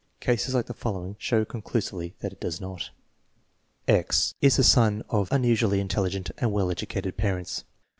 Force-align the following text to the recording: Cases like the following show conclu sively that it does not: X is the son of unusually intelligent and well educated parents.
Cases 0.19 0.55
like 0.55 0.65
the 0.65 0.73
following 0.73 1.15
show 1.19 1.45
conclu 1.45 1.79
sively 1.83 2.15
that 2.21 2.31
it 2.33 2.39
does 2.39 2.59
not: 2.59 2.89
X 3.87 4.33
is 4.41 4.55
the 4.57 4.63
son 4.63 5.03
of 5.11 5.31
unusually 5.31 5.79
intelligent 5.79 6.31
and 6.39 6.51
well 6.51 6.71
educated 6.71 7.17
parents. 7.17 7.65